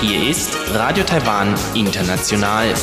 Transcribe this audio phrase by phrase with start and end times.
[0.00, 2.74] Hier ist Radio Taiwan International.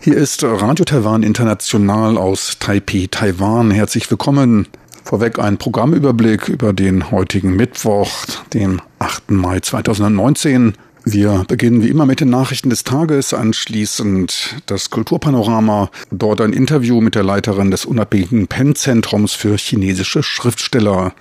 [0.00, 3.70] Hier ist Radio Taiwan International aus Taipei, Taiwan.
[3.70, 4.66] Herzlich willkommen.
[5.04, 8.10] Vorweg ein Programmüberblick über den heutigen Mittwoch,
[8.54, 9.30] den 8.
[9.30, 10.74] Mai 2019.
[11.10, 17.00] Wir beginnen wie immer mit den Nachrichten des Tages, anschließend das Kulturpanorama, dort ein Interview
[17.00, 21.14] mit der Leiterin des unabhängigen Pen-Zentrums für chinesische Schriftsteller.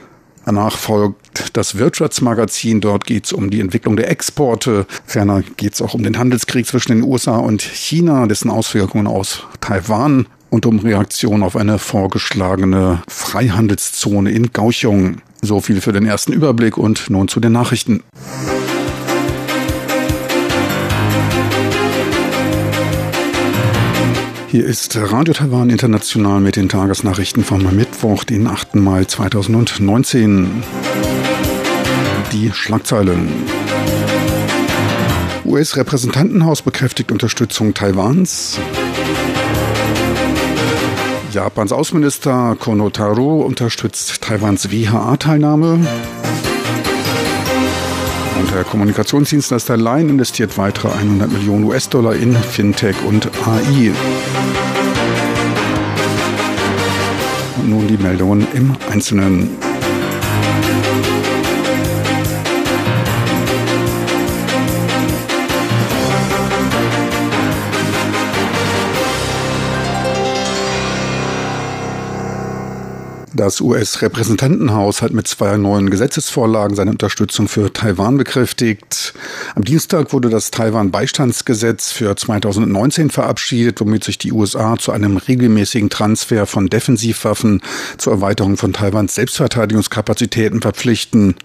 [0.46, 2.82] Danach folgt das Wirtschaftsmagazin.
[2.82, 4.86] Dort geht es um die Entwicklung der Exporte.
[5.06, 9.44] Ferner geht es auch um den Handelskrieg zwischen den USA und China, dessen Auswirkungen aus
[9.62, 15.22] Taiwan und um Reaktion auf eine vorgeschlagene Freihandelszone in Kaohsiung.
[15.42, 18.04] So viel für den ersten Überblick und nun zu den Nachrichten.
[24.58, 28.74] Hier ist Radio Taiwan International mit den Tagesnachrichten vom Mittwoch, den 8.
[28.78, 30.64] Mai 2019.
[32.32, 33.30] Die Schlagzeilen.
[35.46, 38.58] US-Repräsentantenhaus bekräftigt Unterstützung Taiwans.
[41.32, 45.86] Japans Außenminister Kono Taro unterstützt Taiwans WHA-Teilnahme.
[48.38, 53.92] Und der Kommunikationsdienstleister Line investiert weitere 100 Millionen US-Dollar in Fintech und AI.
[57.58, 59.50] Und nun die Meldungen im Einzelnen.
[73.38, 79.14] Das US-Repräsentantenhaus hat mit zwei neuen Gesetzesvorlagen seine Unterstützung für Taiwan bekräftigt.
[79.54, 85.92] Am Dienstag wurde das Taiwan-Beistandsgesetz für 2019 verabschiedet, womit sich die USA zu einem regelmäßigen
[85.92, 87.62] Transfer von Defensivwaffen
[88.00, 91.36] zur Erweiterung von Taiwans Selbstverteidigungskapazitäten verpflichten.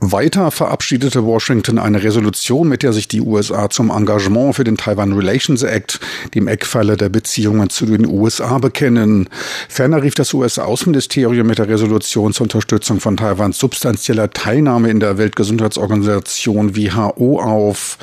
[0.00, 5.12] Weiter verabschiedete Washington eine Resolution, mit der sich die USA zum Engagement für den Taiwan
[5.12, 5.98] Relations Act,
[6.36, 9.28] dem Eckpfeiler der Beziehungen zu den USA, bekennen.
[9.68, 15.18] Ferner rief das US-Außenministerium mit der Resolution zur Unterstützung von Taiwans substanzieller Teilnahme in der
[15.18, 17.98] Weltgesundheitsorganisation WHO auf.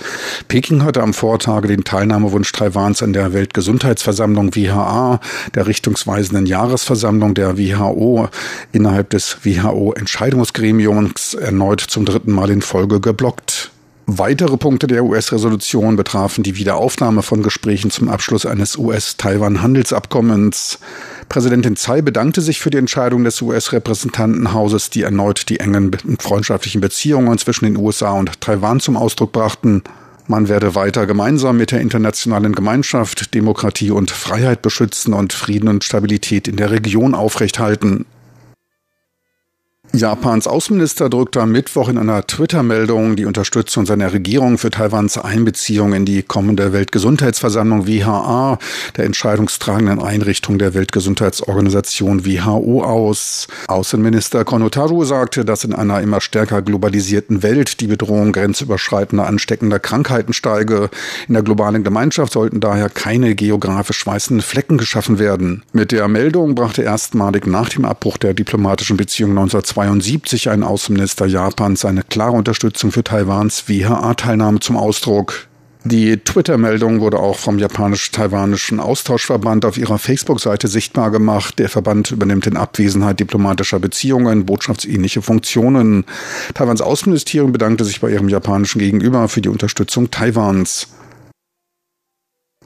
[0.49, 5.21] Peking hatte am Vortage den Teilnahmewunsch Taiwans an der Weltgesundheitsversammlung WHA,
[5.55, 8.27] der richtungsweisenden Jahresversammlung der WHO
[8.73, 13.71] innerhalb des WHO-Entscheidungsgremiums erneut zum dritten Mal in Folge geblockt.
[14.07, 20.77] Weitere Punkte der US-Resolution betrafen die Wiederaufnahme von Gesprächen zum Abschluss eines US-Taiwan-Handelsabkommens.
[21.27, 27.39] Präsidentin Tsai bedankte sich für die Entscheidung des US-Repräsentantenhauses, die erneut die engen freundschaftlichen Beziehungen
[27.39, 29.81] zwischen den USA und Taiwan zum Ausdruck brachten.
[30.27, 35.83] Man werde weiter gemeinsam mit der internationalen Gemeinschaft Demokratie und Freiheit beschützen und Frieden und
[35.83, 38.05] Stabilität in der Region aufrechthalten.
[39.97, 45.93] Japans Außenminister drückte am Mittwoch in einer Twitter-Meldung die Unterstützung seiner Regierung für Taiwans Einbeziehung
[45.93, 48.57] in die kommende Weltgesundheitsversammlung WHA,
[48.97, 53.47] der entscheidungstragenden Einrichtung der Weltgesundheitsorganisation WHO aus.
[53.67, 60.33] Außenminister Konotaru sagte, dass in einer immer stärker globalisierten Welt die Bedrohung grenzüberschreitender ansteckender Krankheiten
[60.33, 60.89] steige.
[61.27, 65.63] In der globalen Gemeinschaft sollten daher keine geografisch weißen Flecken geschaffen werden.
[65.71, 71.27] Mit der Meldung brachte erstmalig nach dem Abbruch der diplomatischen Beziehungen 1992 1972 ein Außenminister
[71.27, 75.47] Japans seine klare Unterstützung für Taiwans WHA-Teilnahme zum Ausdruck.
[75.83, 81.59] Die Twitter-Meldung wurde auch vom japanisch-taiwanischen Austauschverband auf ihrer Facebook-Seite sichtbar gemacht.
[81.59, 86.05] Der Verband übernimmt in Abwesenheit diplomatischer Beziehungen botschaftsähnliche Funktionen.
[86.55, 90.87] Taiwans Außenministerium bedankte sich bei ihrem japanischen Gegenüber für die Unterstützung Taiwans.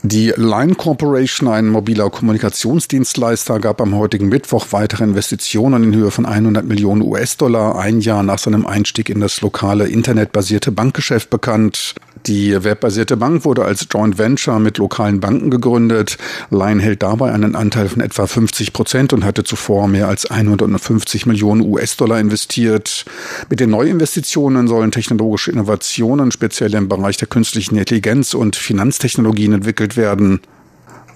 [0.02, 6.26] Die Line Corporation, ein mobiler Kommunikationsdienstleister, gab am heutigen Mittwoch weitere Investitionen in Höhe von
[6.26, 11.96] 100 Millionen US-Dollar ein Jahr nach seinem Einstieg in das lokale internetbasierte Bankgeschäft bekannt.
[12.26, 16.18] Die webbasierte Bank wurde als Joint Venture mit lokalen Banken gegründet.
[16.50, 21.26] Line hält dabei einen Anteil von etwa 50 Prozent und hatte zuvor mehr als 150
[21.26, 23.06] Millionen US-Dollar investiert.
[23.50, 29.89] Mit den Neuinvestitionen sollen technologische Innovationen speziell im Bereich der künstlichen Intelligenz und Finanztechnologien entwickelt
[29.98, 30.42] werden.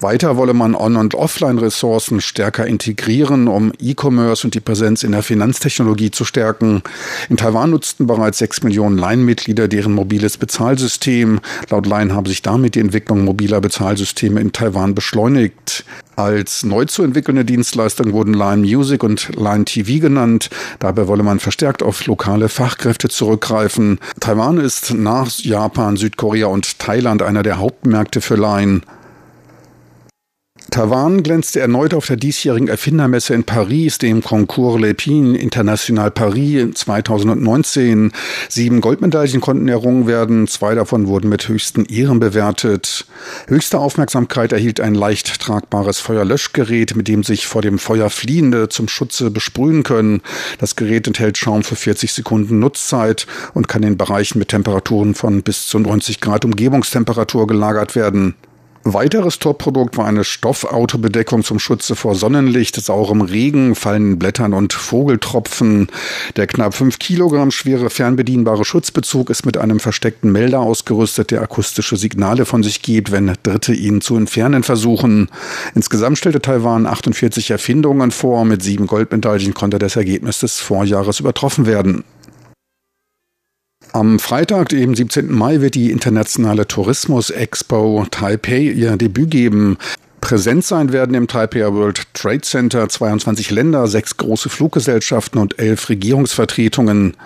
[0.04, 5.22] Weiter wolle man On- und Offline-Ressourcen stärker integrieren, um E-Commerce und die Präsenz in der
[5.22, 6.82] Finanztechnologie zu stärken.
[7.30, 11.40] In Taiwan nutzten bereits sechs Millionen Line-Mitglieder deren mobiles Bezahlsystem.
[11.70, 15.86] Laut Line habe sich damit die Entwicklung mobiler Bezahlsysteme in Taiwan beschleunigt.
[16.16, 20.50] Als neu zu entwickelnde Dienstleistungen wurden Line Music und Line TV genannt.
[20.80, 23.98] Dabei wolle man verstärkt auf lokale Fachkräfte zurückgreifen.
[24.20, 28.82] Taiwan ist nach Japan, Südkorea und Thailand einer der Hauptmärkte für Line.
[30.74, 38.10] Taiwan glänzte erneut auf der diesjährigen Erfindermesse in Paris, dem Concours Lepin International Paris 2019.
[38.48, 43.06] Sieben Goldmedaillen konnten errungen werden, zwei davon wurden mit höchsten Ehren bewertet.
[43.46, 48.88] Höchste Aufmerksamkeit erhielt ein leicht tragbares Feuerlöschgerät, mit dem sich vor dem Feuer Fliehende zum
[48.88, 50.22] Schutze besprühen können.
[50.58, 55.44] Das Gerät enthält Schaum für 40 Sekunden Nutzzeit und kann in Bereichen mit Temperaturen von
[55.44, 58.34] bis zu 90 Grad Umgebungstemperatur gelagert werden.
[58.86, 65.88] Weiteres Top-Produkt war eine Stoffautobedeckung zum Schutze vor Sonnenlicht, saurem Regen, fallenden Blättern und Vogeltropfen.
[66.36, 71.96] Der knapp fünf Kilogramm schwere fernbedienbare Schutzbezug ist mit einem versteckten Melder ausgerüstet, der akustische
[71.96, 75.30] Signale von sich gibt, wenn Dritte ihn zu entfernen versuchen.
[75.74, 78.44] Insgesamt stellte Taiwan 48 Erfindungen vor.
[78.44, 82.04] Mit sieben Goldmedaillen konnte das Ergebnis des Vorjahres übertroffen werden.
[83.94, 85.32] Am Freitag, dem 17.
[85.32, 89.78] Mai, wird die internationale Tourismus Expo Taipei ihr Debüt geben.
[90.20, 95.88] Präsent sein werden im Taipei World Trade Center 22 Länder, sechs große Fluggesellschaften und elf
[95.88, 97.16] Regierungsvertretungen.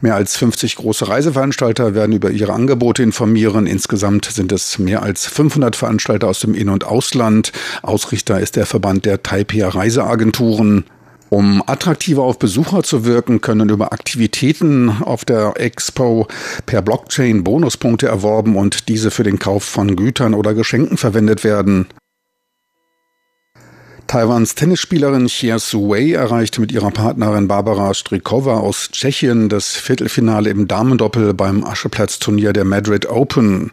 [0.00, 3.66] Mehr als 50 große Reiseveranstalter werden über ihre Angebote informieren.
[3.66, 7.52] Insgesamt sind es mehr als 500 Veranstalter aus dem In- und Ausland.
[7.82, 10.86] Ausrichter ist der Verband der Taipei Reiseagenturen.
[11.34, 16.28] Um attraktiver auf Besucher zu wirken, können über Aktivitäten auf der Expo
[16.64, 21.88] per Blockchain Bonuspunkte erworben und diese für den Kauf von Gütern oder Geschenken verwendet werden.
[24.06, 30.50] Taiwans Tennisspielerin Xia Su Wei erreichte mit ihrer Partnerin Barbara Strikova aus Tschechien das Viertelfinale
[30.50, 33.72] im Damendoppel beim Ascheplatz-Turnier der Madrid Open.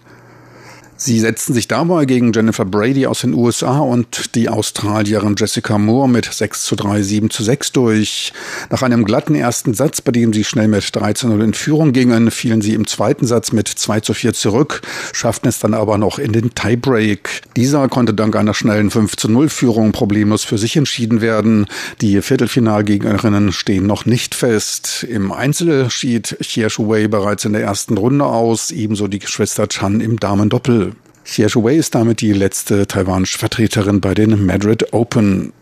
[1.04, 6.08] Sie setzten sich dabei gegen Jennifer Brady aus den USA und die Australierin Jessica Moore
[6.08, 8.34] mit 6 zu 3, 7 zu 6 durch.
[8.70, 12.30] Nach einem glatten ersten Satz, bei dem sie schnell mit 13 0 in Führung gingen,
[12.30, 16.20] fielen sie im zweiten Satz mit 2 zu 4 zurück, schafften es dann aber noch
[16.20, 17.42] in den Tiebreak.
[17.56, 21.66] Dieser konnte dank einer schnellen 5 zu 0 Führung problemlos für sich entschieden werden.
[22.02, 25.04] Die Viertelfinalgegnerinnen stehen noch nicht fest.
[25.10, 30.00] Im Einzel schied Xie Shuwei bereits in der ersten Runde aus, ebenso die Schwester Chan
[30.00, 30.91] im Damendoppel.
[31.32, 35.54] Xie Wei ist damit die letzte taiwanische Vertreterin bei den Madrid Open.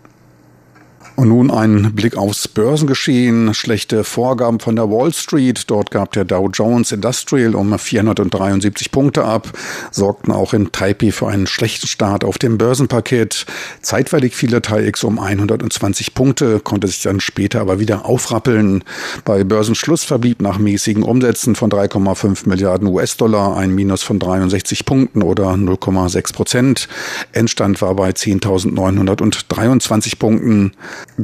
[1.19, 3.53] Und nun ein Blick aufs Börsengeschehen.
[3.53, 5.69] Schlechte Vorgaben von der Wall Street.
[5.69, 9.49] Dort gab der Dow Jones Industrial um 473 Punkte ab,
[9.91, 13.45] sorgten auch in Taipei für einen schlechten Start auf dem Börsenpaket.
[13.81, 18.85] Zeitweilig fiel der TAIX um 120 Punkte, konnte sich dann später aber wieder aufrappeln.
[19.25, 25.21] Bei Börsenschluss verblieb nach mäßigen Umsätzen von 3,5 Milliarden US-Dollar ein Minus von 63 Punkten
[25.21, 26.87] oder 0,6 Prozent.
[27.33, 30.71] Endstand war bei 10.923 Punkten.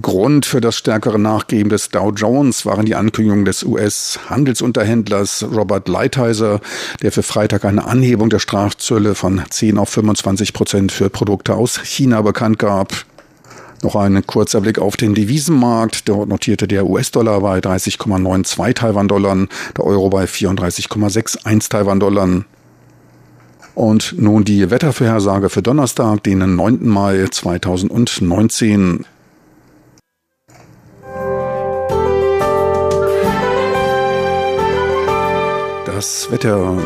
[0.01, 6.59] Grund für das stärkere Nachgeben des Dow Jones waren die Ankündigungen des US-Handelsunterhändlers Robert Lighthizer,
[7.01, 11.79] der für Freitag eine Anhebung der Strafzölle von 10 auf 25 Prozent für Produkte aus
[11.83, 13.05] China bekannt gab.
[13.83, 16.09] Noch ein kurzer Blick auf den Devisenmarkt.
[16.09, 19.47] Dort notierte der US-Dollar bei 30,92 Taiwan-Dollar,
[19.77, 22.45] der Euro bei 34,61 Taiwan-Dollar.
[23.75, 26.87] Und nun die Wettervorhersage für Donnerstag, den 9.
[26.87, 29.05] Mai 2019.
[35.95, 36.77] das Wetter.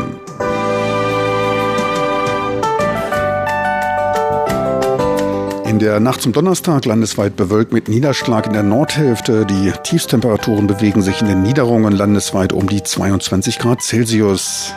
[5.66, 9.48] In der Nacht zum Donnerstag landesweit bewölkt mit Niederschlag in der Nordhälfte.
[9.48, 14.74] Die Tiefstemperaturen bewegen sich in den Niederungen landesweit um die 22 Grad Celsius.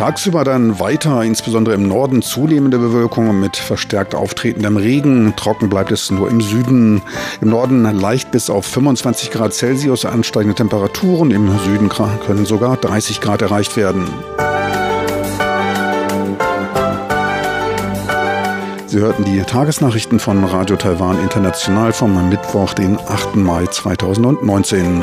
[0.00, 5.34] Tagsüber dann weiter, insbesondere im Norden, zunehmende Bewölkung mit verstärkt auftretendem Regen.
[5.36, 7.02] Trocken bleibt es nur im Süden.
[7.42, 11.30] Im Norden leicht bis auf 25 Grad Celsius ansteigende Temperaturen.
[11.30, 14.08] Im Süden können sogar 30 Grad erreicht werden.
[18.86, 23.36] Sie hörten die Tagesnachrichten von Radio Taiwan International vom Mittwoch, den 8.
[23.36, 25.02] Mai 2019.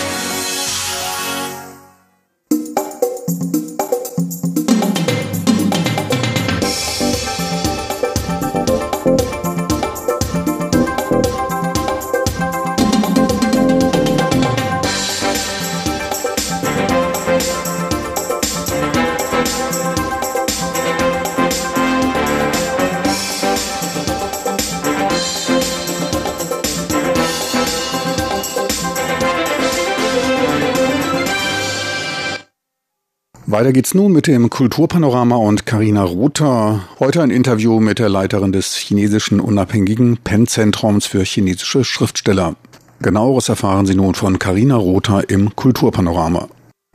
[33.61, 36.79] Weiter geht's nun mit dem Kulturpanorama und Karina Rother.
[36.99, 42.55] Heute ein Interview mit der Leiterin des chinesischen unabhängigen PEN-Zentrums für chinesische Schriftsteller.
[43.01, 46.47] Genaueres erfahren Sie nun von Karina Rother im Kulturpanorama.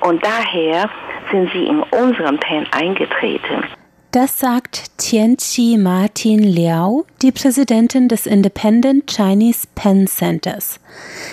[0.00, 0.88] Und daher
[1.31, 3.64] sind sie in unserem PEN eingetreten.
[4.13, 10.81] Das sagt Tianqi Martin Liao, die Präsidentin des Independent Chinese Pen Centers.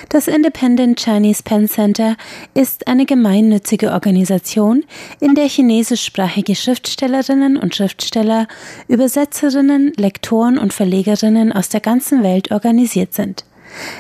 [0.10, 2.18] Das Independent Chinese Pen Center
[2.54, 4.84] ist eine gemeinnützige Organisation,
[5.22, 8.48] in der chinesischsprachige Schriftstellerinnen und Schriftsteller,
[8.88, 13.46] Übersetzerinnen, Lektoren und Verlegerinnen aus der ganzen Welt organisiert sind.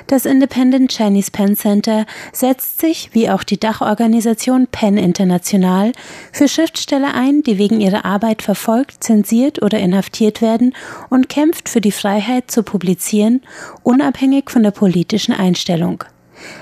[0.07, 5.91] Das Independent Chinese Pen Center setzt sich, wie auch die Dachorganisation Pen International,
[6.31, 10.73] für Schriftsteller ein, die wegen ihrer Arbeit verfolgt, zensiert oder inhaftiert werden
[11.09, 13.41] und kämpft für die Freiheit zu publizieren,
[13.83, 16.03] unabhängig von der politischen Einstellung.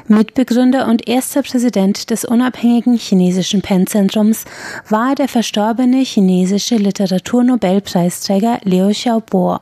[0.07, 4.45] Mitbegründer und erster Präsident des unabhängigen chinesischen Pen-Zentrums
[4.89, 9.59] war der verstorbene chinesische Literaturnobelpreisträger Liu Xiaobo.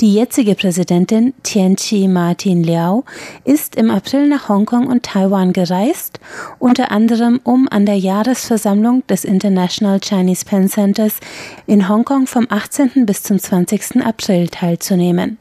[0.00, 3.04] Die jetzige Präsidentin Tianqi Martin Liao
[3.44, 6.18] ist im April nach Hongkong und Taiwan gereist,
[6.58, 11.20] unter anderem um an der Jahresversammlung des International Chinese Pen Centers
[11.66, 13.06] in Hongkong vom 18.
[13.06, 14.04] bis zum 20.
[14.04, 15.38] April teilzunehmen.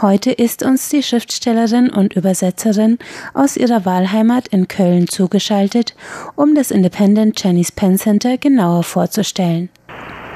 [0.00, 2.98] Heute ist uns die Schriftstellerin und Übersetzerin
[3.34, 5.94] aus ihrer Wahlheimat in Köln zugeschaltet,
[6.34, 9.70] um das Independent Chinese Pen Center genauer vorzustellen.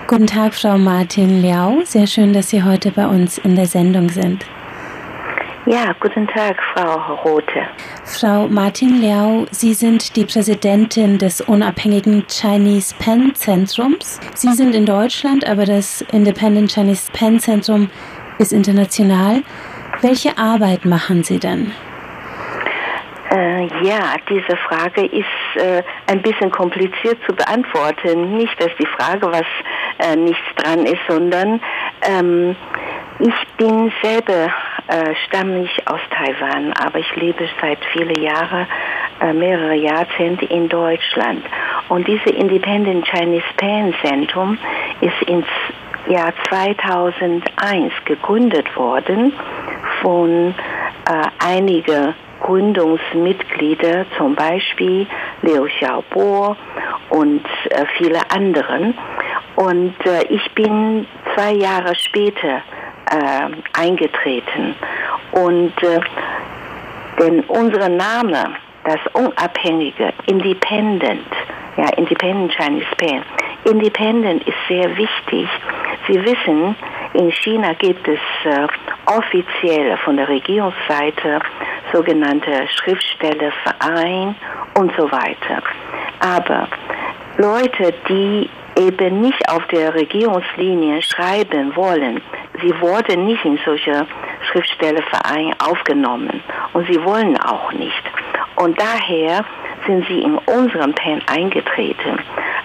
[0.06, 1.82] Guten Tag, Frau Martin Liao.
[1.84, 4.44] Sehr schön, dass Sie heute bei uns in der Sendung sind.
[5.66, 7.68] Ja, guten Tag, Frau Rote.
[8.04, 14.18] Frau Martin Liao, Sie sind die Präsidentin des unabhängigen Chinese Pen Zentrums.
[14.34, 17.90] Sie sind in Deutschland, aber das Independent Chinese Pen Zentrum
[18.40, 19.42] ist international.
[20.00, 21.72] Welche Arbeit machen Sie denn?
[23.30, 28.36] Äh, ja, diese Frage ist äh, ein bisschen kompliziert zu beantworten.
[28.36, 29.46] Nicht, dass die Frage, was
[29.98, 31.60] äh, nichts dran ist, sondern
[32.02, 32.56] ähm,
[33.20, 34.52] ich bin selber
[34.88, 38.66] äh, stammlich aus Taiwan, aber ich lebe seit vielen Jahren,
[39.20, 41.44] äh, mehrere Jahrzehnte in Deutschland.
[41.88, 44.58] Und diese Independent Chinese Pen Zentrum
[45.02, 45.46] ist ins
[46.08, 49.32] Jahr 2001 gegründet worden
[50.02, 50.54] von
[51.08, 55.06] äh, einigen Gründungsmitglieder, zum Beispiel
[55.42, 56.56] Liu Xiaobo
[57.10, 58.94] und äh, viele anderen.
[59.56, 62.62] Und äh, ich bin zwei Jahre später
[63.10, 64.74] äh, eingetreten.
[65.32, 66.00] Und äh,
[67.20, 68.54] denn unser Name,
[68.84, 71.26] das unabhängige, Independent,
[71.76, 73.22] ja, Independent Chinese Pen,
[73.64, 75.48] Independent ist sehr wichtig.
[76.06, 76.76] Sie wissen,
[77.12, 78.66] in China gibt es äh,
[79.06, 81.40] offiziell von der Regierungsseite
[81.92, 84.34] sogenannte Schriftstellerverein
[84.74, 85.62] und so weiter.
[86.20, 86.68] Aber
[87.36, 92.20] Leute, die eben nicht auf der Regierungslinie schreiben wollen,
[92.62, 94.06] sie wurden nicht in solche
[94.50, 96.42] Schriftstellervereine aufgenommen
[96.72, 98.02] und sie wollen auch nicht.
[98.56, 99.44] Und daher
[99.86, 102.18] sind sie in unserem PEN eingetreten.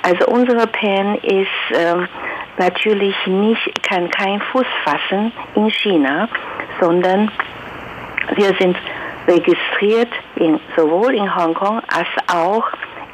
[0.03, 2.07] Also unsere PEN ist ähm,
[2.57, 6.27] natürlich nicht, kann kein Fuß fassen in China,
[6.79, 7.31] sondern
[8.35, 8.77] wir sind
[9.27, 12.65] registriert in, sowohl in Hongkong als auch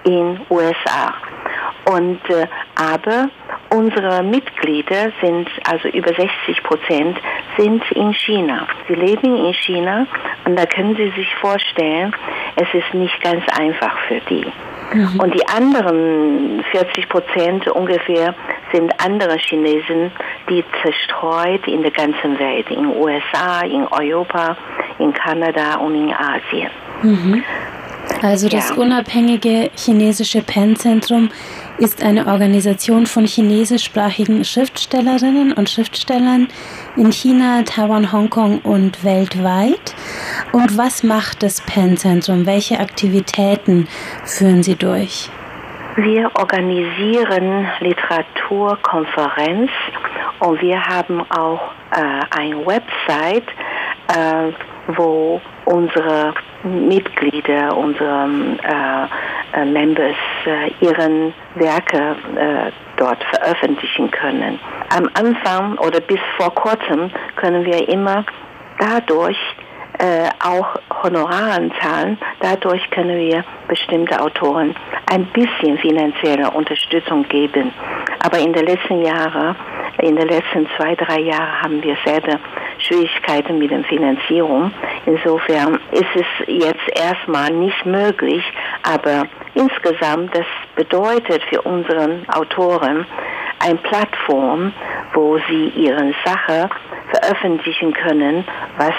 [0.03, 1.13] in USA.
[1.85, 3.29] Und äh, aber
[3.69, 7.17] unsere Mitglieder sind also über 60 Prozent
[7.57, 8.67] sind in China.
[8.87, 10.05] Sie leben in China
[10.45, 12.15] und da können Sie sich vorstellen,
[12.55, 14.45] es ist nicht ganz einfach für die.
[14.93, 15.19] Mhm.
[15.19, 18.35] Und die anderen 40 Prozent ungefähr
[18.71, 20.11] sind andere Chinesen,
[20.49, 24.57] die zerstreut in der ganzen Welt, in den USA, in Europa,
[24.99, 26.69] in Kanada und in Asien.
[27.01, 27.43] Mhm.
[28.21, 28.75] Also das ja.
[28.75, 31.29] unabhängige chinesische Pen-Zentrum
[31.77, 36.47] ist eine Organisation von chinesischsprachigen Schriftstellerinnen und Schriftstellern
[36.95, 39.95] in China, Taiwan, Hongkong und weltweit.
[40.51, 42.45] Und was macht das Pen-Zentrum?
[42.45, 43.87] Welche Aktivitäten
[44.25, 45.29] führen Sie durch?
[45.97, 49.69] Wir organisieren Literaturkonferenz
[50.39, 51.59] und wir haben auch
[51.91, 53.47] äh, eine Website,
[54.07, 54.53] äh,
[54.95, 56.33] wo unsere
[56.63, 58.29] Mitglieder, unsere
[58.63, 64.59] äh, äh, Members äh, ihren Werke äh, dort veröffentlichen können.
[64.95, 68.23] Am Anfang oder bis vor kurzem können wir immer
[68.79, 69.37] dadurch
[70.01, 72.17] äh, auch Honoraren zahlen.
[72.39, 74.75] Dadurch können wir bestimmte Autoren
[75.11, 77.71] ein bisschen finanzielle Unterstützung geben.
[78.23, 79.55] Aber in den letzten Jahren,
[79.99, 82.39] in den letzten zwei, drei Jahren haben wir selber
[82.79, 84.71] Schwierigkeiten mit der Finanzierung.
[85.05, 88.43] Insofern ist es jetzt erstmal nicht möglich,
[88.83, 93.05] aber insgesamt, das bedeutet für unseren Autoren
[93.59, 94.73] eine Plattform,
[95.13, 96.69] wo sie ihre Sache
[97.11, 98.43] veröffentlichen können,
[98.77, 98.95] was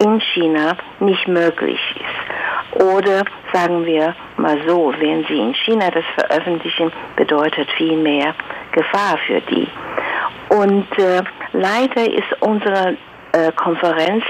[0.00, 2.82] in China nicht möglich ist.
[2.82, 8.34] Oder sagen wir mal so, wenn sie in China das veröffentlichen, bedeutet viel mehr
[8.72, 9.68] Gefahr für die.
[10.48, 11.22] Und äh,
[11.52, 12.96] leider ist unsere
[13.32, 14.24] äh, Konferenz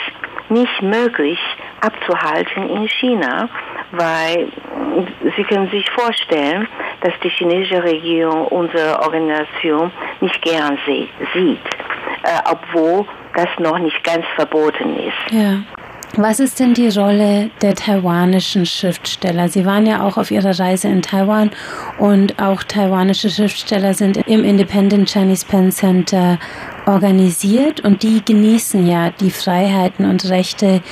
[0.49, 1.38] nicht möglich
[1.80, 3.49] abzuhalten in China,
[3.92, 4.49] weil
[5.37, 6.68] Sie können sich vorstellen,
[7.00, 9.90] dass die chinesische Regierung unsere Organisation
[10.21, 11.59] nicht gern sieht,
[12.23, 15.33] äh, obwohl das noch nicht ganz verboten ist.
[15.33, 15.62] Ja.
[16.17, 19.49] Was ist denn die Rolle der taiwanischen Schriftsteller?
[19.49, 21.50] Sie waren ja auch auf Ihrer Reise in Taiwan
[21.99, 26.38] und auch taiwanische Schriftsteller sind im Independent Chinese Pen Center
[26.87, 30.83] organisiert und die genießen ja die Freiheiten und Rechte,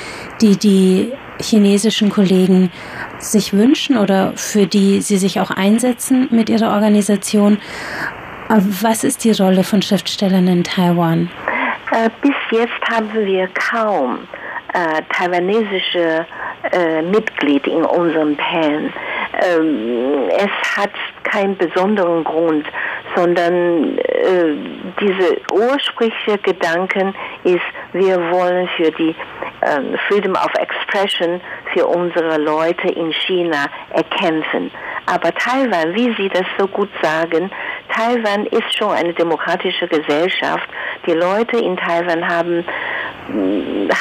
[0.41, 2.73] die die chinesischen Kollegen
[3.19, 7.59] sich wünschen oder für die sie sich auch einsetzen mit ihrer Organisation.
[8.49, 11.31] Was ist die Rolle von Schriftstellern in Taiwan?
[11.93, 14.27] Äh, bis jetzt haben wir kaum
[14.73, 16.27] äh, taiwanesische
[16.73, 18.91] äh, Mitglied in unserem Pan.
[19.45, 20.93] Ähm, es hat
[21.25, 22.67] keinen besonderen Grund,
[23.15, 24.55] sondern äh,
[25.01, 27.61] diese ursprüngliche Gedanken ist,
[27.93, 29.15] wir wollen für die
[29.61, 31.43] äh, Freedom of Expression
[31.75, 34.71] für unsere Leute in China erkämpfen.
[35.07, 37.51] Aber Taiwan, wie Sie das so gut sagen,
[37.95, 40.69] Taiwan ist schon eine demokratische Gesellschaft.
[41.07, 42.65] Die Leute in Taiwan haben,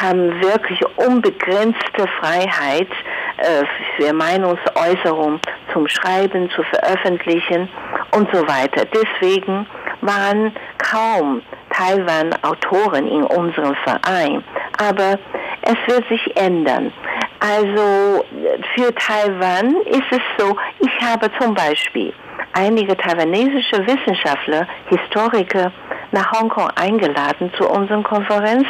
[0.02, 2.90] haben wirklich unbegrenzte Freiheit
[3.38, 3.64] äh,
[3.98, 5.40] für Meinungsäußerung
[5.74, 7.70] zum Schreiben, zu veröffentlichen
[8.12, 8.86] und so weiter.
[8.86, 9.66] Deswegen
[10.02, 14.44] waren kaum Taiwan-Autoren in unserem Verein.
[14.78, 15.20] Aber
[15.62, 16.92] es wird sich ändern.
[17.40, 18.24] Also
[18.76, 22.14] für Taiwan ist es so, ich habe zum Beispiel
[22.54, 25.72] einige taiwanesische Wissenschaftler, Historiker
[26.12, 28.68] nach Hongkong eingeladen zu unserer Konferenz.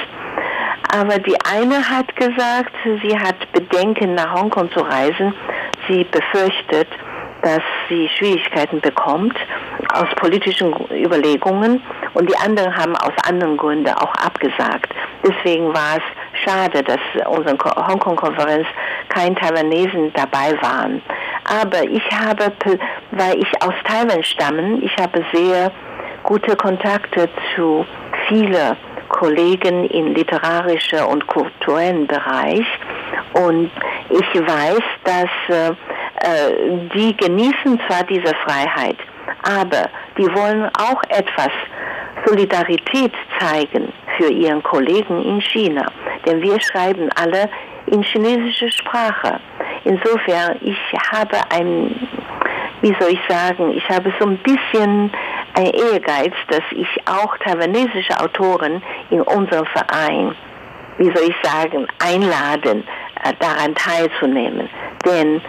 [0.94, 5.34] Aber die eine hat gesagt, sie hat Bedenken, nach Hongkong zu reisen.
[5.88, 6.88] Sie befürchtet,
[7.42, 9.36] dass sie Schwierigkeiten bekommt
[9.94, 11.82] aus politischen Überlegungen
[12.14, 14.94] und die anderen haben aus anderen Gründen auch abgesagt.
[15.26, 18.68] Deswegen war es schade, dass unsere Hongkong-Konferenz
[19.10, 21.02] kein Taiwanesen dabei waren.
[21.46, 22.52] Aber ich habe,
[23.12, 25.72] weil ich aus Taiwan stamme, ich habe sehr
[26.24, 27.86] gute Kontakte zu
[28.28, 28.78] vielen
[29.10, 32.66] Kollegen im literarischen und kulturellen Bereich
[33.34, 33.70] und
[34.10, 38.98] ich weiß, dass äh, äh, die genießen zwar diese Freiheit,
[39.44, 41.52] aber die wollen auch etwas
[42.26, 45.86] Solidarität zeigen für ihren Kollegen in China.
[46.26, 47.50] Denn wir schreiben alle
[47.88, 49.40] in chinesischer Sprache.
[49.84, 50.78] Insofern, ich
[51.12, 52.08] habe ein,
[52.82, 55.12] wie soll ich sagen, ich habe so ein bisschen
[55.54, 60.36] ein Ehrgeiz, dass ich auch taiwanesische Autoren in unserem Verein,
[60.98, 62.84] wie soll ich sagen, einladen,
[63.24, 64.70] äh, daran teilzunehmen.
[65.06, 65.42] Denn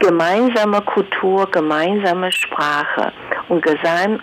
[0.00, 3.12] gemeinsame Kultur, gemeinsame Sprache
[3.48, 3.64] und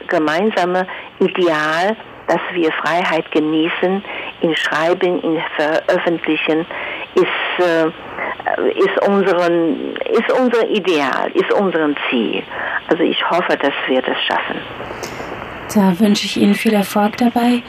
[0.07, 0.87] gemeinsame
[1.19, 1.95] Ideal,
[2.27, 4.03] dass wir Freiheit genießen,
[4.41, 6.65] in Schreiben, in Veröffentlichen,
[7.15, 7.91] ist, äh,
[8.75, 12.43] ist, unseren, ist unser Ideal, ist unser Ziel.
[12.87, 14.57] Also ich hoffe, dass wir das schaffen.
[15.73, 17.63] Da wünsche ich Ihnen viel Erfolg dabei.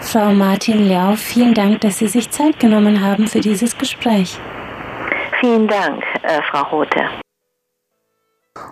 [0.00, 4.38] Frau Martin Liao, vielen Dank, dass Sie sich Zeit genommen haben für dieses Gespräch.
[5.40, 7.08] Vielen Dank, äh, Frau Rothe.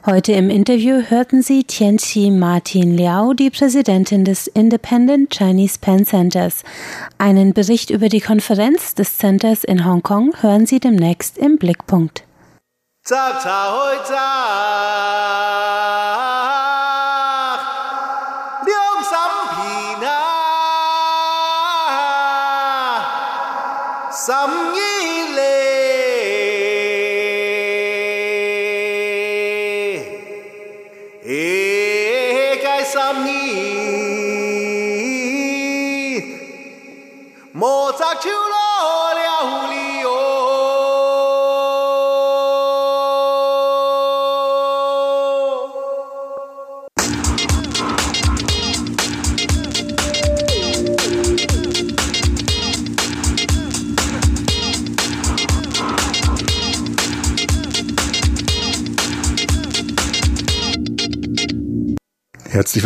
[0.05, 6.63] Heute im Interview hörten Sie Tianqi Martin Liao, die Präsidentin des Independent Chinese Pen Centers.
[7.17, 12.23] Einen Bericht über die Konferenz des Centers in Hongkong hören Sie demnächst im Blickpunkt.
[13.03, 16.24] 早早会早，
[33.08, 33.65] আমি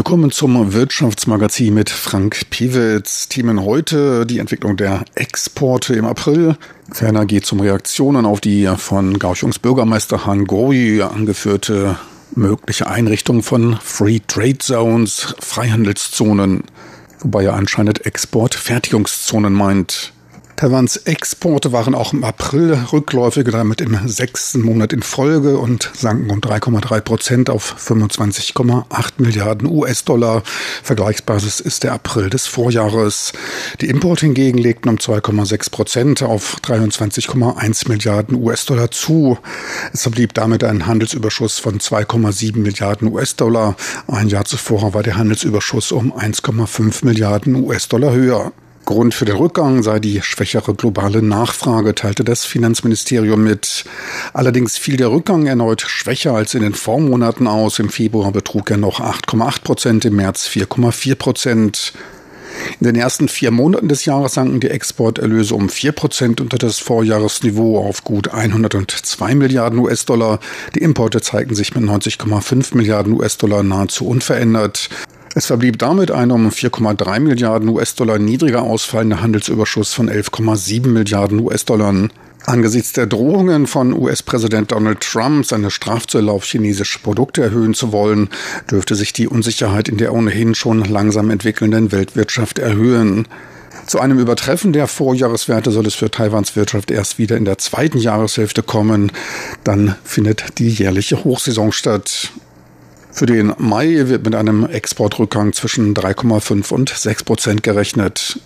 [0.01, 3.29] willkommen zum Wirtschaftsmagazin mit Frank Piewitz.
[3.29, 6.57] Themen heute die Entwicklung der Exporte im April.
[6.91, 11.99] Ferner geht es um Reaktionen auf die von Gauchungs Bürgermeister Han Goi angeführte
[12.35, 16.65] mögliche Einrichtung von Free Trade Zones, Freihandelszonen,
[17.19, 20.15] wobei er anscheinend Exportfertigungszonen meint.
[20.61, 26.29] Taiwans Exporte waren auch im April rückläufig, damit im sechsten Monat in Folge und sanken
[26.29, 28.85] um 3,3 Prozent auf 25,8
[29.17, 30.43] Milliarden US-Dollar.
[30.83, 33.33] Vergleichsbasis ist der April des Vorjahres.
[33.81, 39.39] Die Importe hingegen legten um 2,6 Prozent auf 23,1 Milliarden US-Dollar zu.
[39.95, 43.77] Es verblieb damit ein Handelsüberschuss von 2,7 Milliarden US-Dollar.
[44.09, 48.53] Ein Jahr zuvor war der Handelsüberschuss um 1,5 Milliarden US-Dollar höher.
[48.91, 53.85] Grund für den Rückgang sei die schwächere globale Nachfrage, teilte das Finanzministerium mit.
[54.33, 57.79] Allerdings fiel der Rückgang erneut schwächer als in den Vormonaten aus.
[57.79, 61.93] Im Februar betrug er noch 8,8 Prozent, im März 4,4 Prozent.
[62.81, 66.81] In den ersten vier Monaten des Jahres sanken die Exporterlöse um 4 Prozent unter das
[66.81, 70.41] Vorjahresniveau auf gut 102 Milliarden US-Dollar.
[70.75, 74.91] Die Importe zeigten sich mit 90,5 Milliarden US-Dollar nahezu unverändert.
[75.35, 82.09] Es verblieb damit ein um 4,3 Milliarden US-Dollar niedriger ausfallender Handelsüberschuss von 11,7 Milliarden US-Dollar.
[82.47, 88.29] Angesichts der Drohungen von US-Präsident Donald Trump, seine Strafzölle auf chinesische Produkte erhöhen zu wollen,
[88.69, 93.29] dürfte sich die Unsicherheit in der ohnehin schon langsam entwickelnden Weltwirtschaft erhöhen.
[93.87, 97.99] Zu einem Übertreffen der Vorjahreswerte soll es für Taiwans Wirtschaft erst wieder in der zweiten
[97.99, 99.13] Jahreshälfte kommen.
[99.63, 102.33] Dann findet die jährliche Hochsaison statt.
[103.13, 108.41] Für den Mai wird mit einem Exportrückgang zwischen 3,5 und 6 Prozent gerechnet.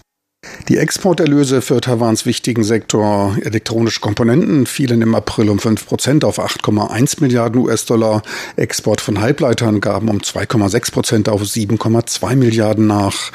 [0.69, 6.39] Die Exporterlöse für Taiwans wichtigen Sektor elektronische Komponenten fielen im April um 5 Prozent auf
[6.39, 8.23] 8,1 Milliarden US-Dollar.
[8.57, 13.31] Export von Halbleitern gaben um 2,6 Prozent auf 7,2 Milliarden nach.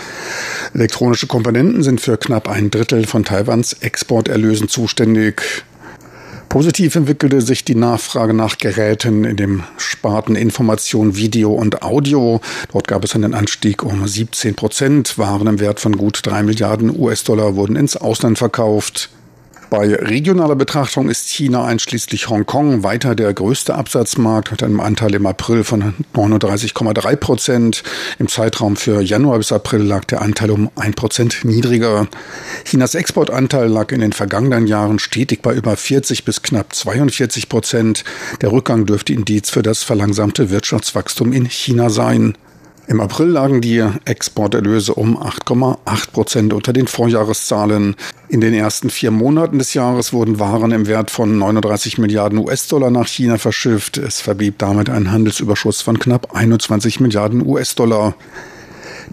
[0.73, 5.63] Elektronische Komponenten sind für knapp ein Drittel von Taiwans Exporterlösen zuständig.
[6.49, 12.41] Positiv entwickelte sich die Nachfrage nach Geräten in dem Sparten Information, Video und Audio.
[12.73, 15.19] Dort gab es einen Anstieg um 17 Prozent.
[15.19, 19.11] Waren im Wert von gut drei Milliarden US-Dollar wurden ins Ausland verkauft.
[19.69, 25.27] Bei regionaler Betrachtung ist China einschließlich Hongkong weiter der größte Absatzmarkt mit einem Anteil im
[25.27, 27.83] April von 39,3 Prozent.
[28.17, 32.07] Im Zeitraum für Januar bis April lag der Anteil um ein Prozent niedriger.
[32.65, 38.03] Chinas Exportanteil lag in den vergangenen Jahren stetig bei über 40 bis knapp 42 Prozent.
[38.41, 42.35] Der Rückgang dürfte Indiz für das verlangsamte Wirtschaftswachstum in China sein.
[42.89, 47.95] Im April lagen die Exporterlöse um 8,8 Prozent unter den Vorjahreszahlen.
[48.29, 52.89] In den ersten vier Monaten des Jahres wurden Waren im Wert von 39 Milliarden US-Dollar
[52.89, 53.99] nach China verschifft.
[53.99, 58.15] Es verblieb damit ein Handelsüberschuss von knapp 21 Milliarden US-Dollar.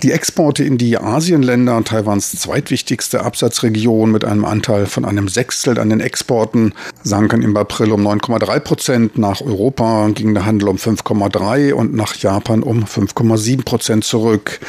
[0.03, 5.89] Die Exporte in die Asienländer, Taiwans zweitwichtigste Absatzregion mit einem Anteil von einem Sechstel an
[5.89, 9.19] den Exporten, sanken im April um 9,3 Prozent.
[9.19, 14.61] Nach Europa ging der Handel um 5,3 und nach Japan um 5,7 Prozent zurück.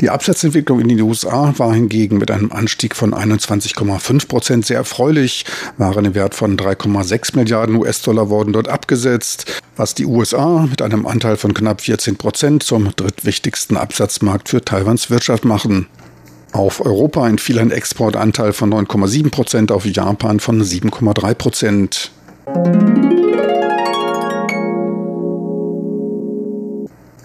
[0.00, 5.44] Die Absatzentwicklung in den USA war hingegen mit einem Anstieg von 21,5 Prozent sehr erfreulich.
[5.76, 11.06] Waren im Wert von 3,6 Milliarden US-Dollar wurden dort abgesetzt, was die USA mit einem
[11.06, 15.86] Anteil von knapp 14 Prozent zum drittwichtigsten Absatzmarkt für Taiwans Wirtschaft machen.
[16.52, 22.12] Auf Europa entfiel ein Exportanteil von 9,7 Prozent, auf Japan von 7,3 Prozent.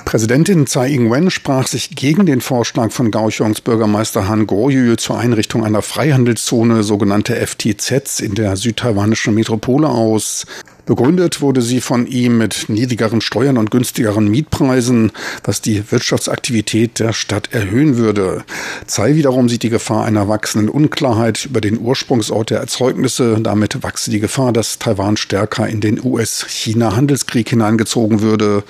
[0.10, 5.64] Präsidentin Tsai Ing-wen sprach sich gegen den Vorschlag von Kaohsiungs Bürgermeister Han Kuo-yu zur Einrichtung
[5.64, 10.48] einer Freihandelszone, sogenannte FTZs, in der südtaiwanischen Metropole aus.
[10.90, 15.12] Begründet wurde sie von ihm mit niedrigeren Steuern und günstigeren Mietpreisen,
[15.44, 18.44] was die Wirtschaftsaktivität der Stadt erhöhen würde.
[18.88, 23.38] Tsai wiederum sieht die Gefahr einer wachsenden Unklarheit über den Ursprungsort der Erzeugnisse.
[23.40, 28.64] Damit wachse die Gefahr, dass Taiwan stärker in den US-China-Handelskrieg hineingezogen würde.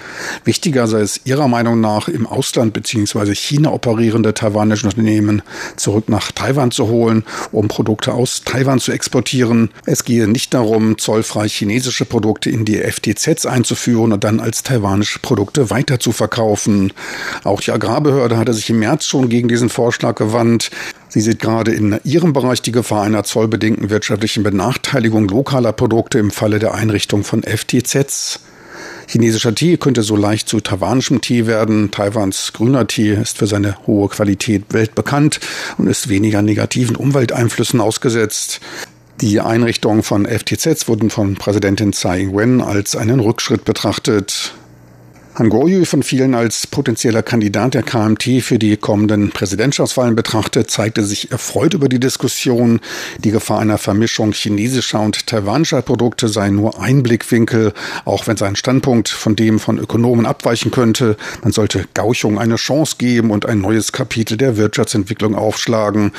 [0.43, 3.33] Wichtiger sei es ihrer Meinung nach, im Ausland bzw.
[3.33, 5.41] China operierende taiwanische Unternehmen
[5.77, 9.69] zurück nach Taiwan zu holen, um Produkte aus Taiwan zu exportieren.
[9.85, 15.19] Es gehe nicht darum, zollfrei chinesische Produkte in die FTZs einzuführen und dann als taiwanische
[15.19, 16.91] Produkte weiter zu verkaufen.
[17.43, 20.71] Auch die Agrarbehörde hatte sich im März schon gegen diesen Vorschlag gewandt.
[21.07, 26.31] Sie sieht gerade in ihrem Bereich die Gefahr einer zollbedingten wirtschaftlichen Benachteiligung lokaler Produkte im
[26.31, 28.41] Falle der Einrichtung von FTZs.
[29.07, 31.89] Chinesischer Tee könnte so leicht zu taiwanischem Tee werden.
[31.89, 35.39] Taiwans grüner Tee ist für seine hohe Qualität weltbekannt
[35.79, 38.61] und ist weniger negativen Umwelteinflüssen ausgesetzt.
[39.21, 44.55] Die Einrichtungen von FTZs wurden von Präsidentin Tsai Ing-wen als einen Rückschritt betrachtet.
[45.39, 51.01] Han Goryu von vielen als potenzieller Kandidat der KMT für die kommenden Präsidentschaftswahlen betrachtet, zeigte
[51.05, 52.81] sich erfreut über die Diskussion.
[53.19, 57.71] Die Gefahr einer Vermischung chinesischer und taiwanischer Produkte sei nur ein Blickwinkel,
[58.03, 61.15] auch wenn sein Standpunkt von dem von Ökonomen abweichen könnte.
[61.41, 66.11] Man sollte Gauchung eine Chance geben und ein neues Kapitel der Wirtschaftsentwicklung aufschlagen.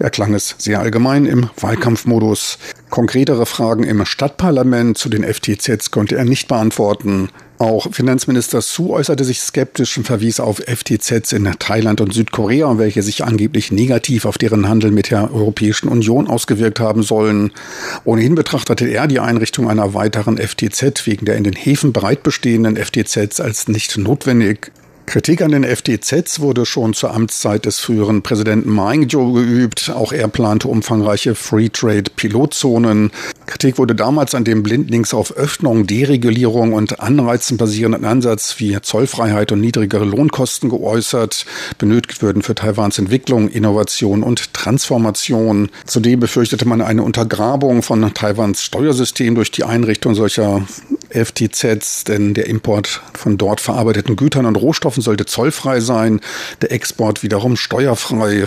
[0.00, 2.58] Er klang es sehr allgemein im Wahlkampfmodus.
[2.94, 7.28] Konkretere Fragen im Stadtparlament zu den FTZs konnte er nicht beantworten.
[7.58, 13.02] Auch Finanzminister Su äußerte sich skeptisch und verwies auf FTZs in Thailand und Südkorea, welche
[13.02, 17.50] sich angeblich negativ auf deren Handel mit der Europäischen Union ausgewirkt haben sollen.
[18.04, 22.76] Ohnehin betrachtete er die Einrichtung einer weiteren FTZ wegen der in den Häfen breit bestehenden
[22.76, 24.70] FTZs als nicht notwendig.
[25.06, 29.90] Kritik an den FTZs wurde schon zur Amtszeit des früheren Präsidenten Ma Ying-jeou geübt.
[29.90, 33.12] Auch er plante umfangreiche Free Trade Pilotzonen.
[33.46, 39.52] Kritik wurde damals an dem blindlings auf Öffnung, Deregulierung und Anreizen basierenden Ansatz wie Zollfreiheit
[39.52, 41.44] und niedrigere Lohnkosten geäußert.
[41.78, 45.68] Benötigt würden für Taiwans Entwicklung, Innovation und Transformation.
[45.84, 50.66] Zudem befürchtete man eine Untergrabung von Taiwans Steuersystem durch die Einrichtung solcher
[51.10, 56.20] FTZs, denn der Import von dort verarbeiteten Gütern und Rohstoffen sollte zollfrei sein,
[56.62, 58.44] der Export wiederum steuerfrei.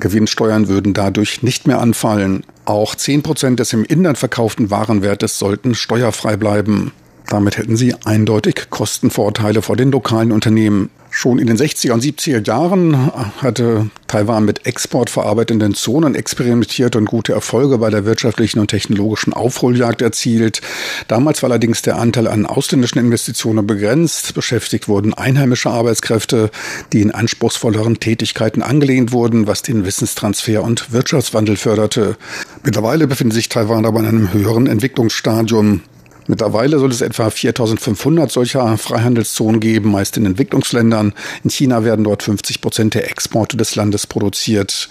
[0.00, 2.44] Gewinnsteuern würden dadurch nicht mehr anfallen.
[2.64, 6.92] Auch 10 Prozent des im Inland verkauften Warenwertes sollten steuerfrei bleiben.
[7.26, 10.90] Damit hätten sie eindeutig Kostenvorteile vor den lokalen Unternehmen.
[11.18, 17.32] Schon in den 60er und 70er Jahren hatte Taiwan mit exportverarbeitenden Zonen experimentiert und gute
[17.32, 20.60] Erfolge bei der wirtschaftlichen und technologischen Aufholjagd erzielt.
[21.08, 24.32] Damals war allerdings der Anteil an ausländischen Investitionen begrenzt.
[24.34, 26.52] Beschäftigt wurden einheimische Arbeitskräfte,
[26.92, 32.16] die in anspruchsvolleren Tätigkeiten angelehnt wurden, was den Wissenstransfer und Wirtschaftswandel förderte.
[32.62, 35.80] Mittlerweile befindet sich Taiwan aber in einem höheren Entwicklungsstadium.
[36.28, 41.14] Mittlerweile soll es etwa 4500 solcher Freihandelszonen geben, meist in Entwicklungsländern.
[41.42, 44.90] In China werden dort 50 Prozent der Exporte des Landes produziert.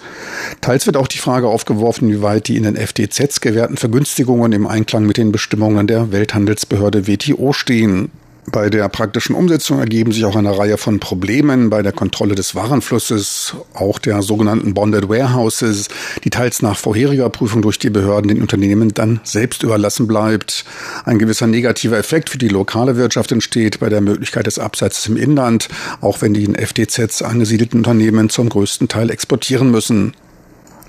[0.60, 4.66] Teils wird auch die Frage aufgeworfen, wie weit die in den FTZs gewährten Vergünstigungen im
[4.66, 8.10] Einklang mit den Bestimmungen der Welthandelsbehörde WTO stehen.
[8.50, 12.54] Bei der praktischen Umsetzung ergeben sich auch eine Reihe von Problemen bei der Kontrolle des
[12.54, 15.88] Warenflusses, auch der sogenannten Bonded Warehouses,
[16.24, 20.64] die teils nach vorheriger Prüfung durch die Behörden den Unternehmen dann selbst überlassen bleibt.
[21.04, 25.16] Ein gewisser negativer Effekt für die lokale Wirtschaft entsteht bei der Möglichkeit des Abseits im
[25.16, 25.68] Inland,
[26.00, 30.14] auch wenn die in FTZs angesiedelten Unternehmen zum größten Teil exportieren müssen.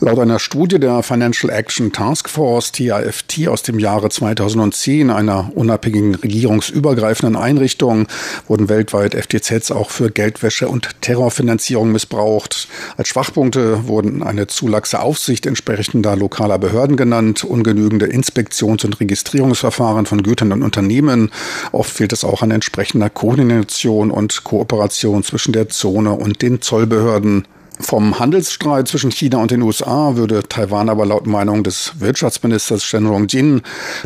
[0.01, 6.15] Laut einer Studie der Financial Action Task Force, TIFT, aus dem Jahre 2010, einer unabhängigen
[6.15, 8.07] regierungsübergreifenden Einrichtung,
[8.47, 12.69] wurden weltweit FTZs auch für Geldwäsche und Terrorfinanzierung missbraucht.
[12.95, 20.05] Als Schwachpunkte wurden eine zu laxe Aufsicht entsprechender lokaler Behörden genannt, ungenügende Inspektions- und Registrierungsverfahren
[20.05, 21.29] von Gütern und Unternehmen.
[21.73, 27.43] Oft fehlt es auch an entsprechender Koordination und Kooperation zwischen der Zone und den Zollbehörden.
[27.81, 33.07] Vom Handelsstreit zwischen China und den USA würde Taiwan aber laut Meinung des Wirtschaftsministers Shen
[33.07, 33.61] Rongjin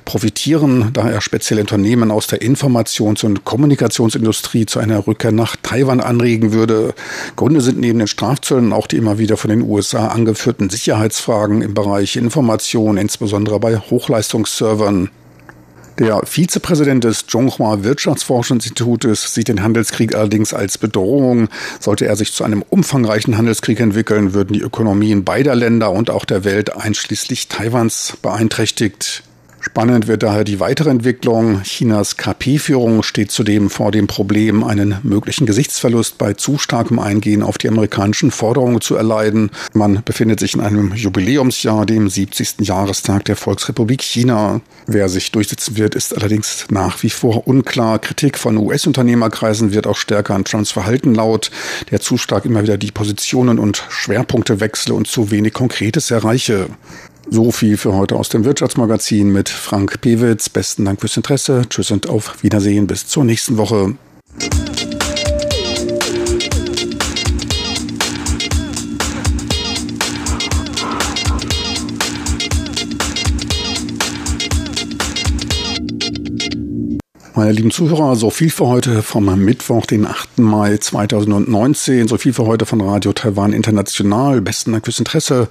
[0.05, 6.01] profitieren, da er spezielle Unternehmen aus der Informations- und Kommunikationsindustrie zu einer Rückkehr nach Taiwan
[6.01, 6.93] anregen würde.
[7.35, 11.73] Gründe sind neben den Strafzöllen auch die immer wieder von den USA angeführten Sicherheitsfragen im
[11.73, 15.09] Bereich Information, insbesondere bei Hochleistungsservern.
[15.99, 21.49] Der Vizepräsident des Zhonghua Wirtschaftsforschungsinstitutes sieht den Handelskrieg allerdings als Bedrohung.
[21.79, 26.25] Sollte er sich zu einem umfangreichen Handelskrieg entwickeln, würden die Ökonomien beider Länder und auch
[26.25, 29.23] der Welt einschließlich Taiwans beeinträchtigt.
[29.65, 31.61] Spannend wird daher die weitere Entwicklung.
[31.63, 37.57] Chinas KP-Führung steht zudem vor dem Problem, einen möglichen Gesichtsverlust bei zu starkem Eingehen auf
[37.57, 39.51] die amerikanischen Forderungen zu erleiden.
[39.71, 42.67] Man befindet sich in einem Jubiläumsjahr, dem 70.
[42.67, 44.59] Jahrestag der Volksrepublik China.
[44.85, 47.99] Wer sich durchsetzen wird, ist allerdings nach wie vor unklar.
[47.99, 51.51] Kritik von US-Unternehmerkreisen wird auch stärker an Trumps Verhalten laut,
[51.89, 56.67] der zu stark immer wieder die Positionen und Schwerpunkte wechsle und zu wenig Konkretes erreiche.
[57.29, 60.49] So viel für heute aus dem Wirtschaftsmagazin mit Frank Pewitz.
[60.49, 61.63] Besten Dank fürs Interesse.
[61.69, 62.87] Tschüss und auf Wiedersehen.
[62.87, 63.95] Bis zur nächsten Woche.
[77.35, 80.37] Meine lieben Zuhörer, so viel für heute vom Mittwoch, den 8.
[80.37, 82.07] Mai 2019.
[82.07, 84.39] So viel für heute von Radio Taiwan International.
[84.39, 85.47] Besten Dank fürs Interesse.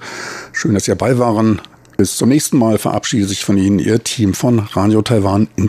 [0.53, 1.61] Schön, dass Sie dabei waren.
[1.97, 5.59] Bis zum nächsten Mal verabschiede sich von Ihnen Ihr Team von Radio Taiwan International.